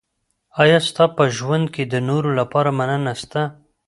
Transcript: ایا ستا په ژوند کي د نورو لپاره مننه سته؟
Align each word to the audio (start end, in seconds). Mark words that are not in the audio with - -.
ایا 0.61 0.77
ستا 0.87 1.05
په 1.15 1.23
ژوند 1.37 1.65
کي 1.73 1.83
د 1.85 1.95
نورو 2.09 2.29
لپاره 2.39 2.69
مننه 2.79 3.13
سته؟ 3.21 3.41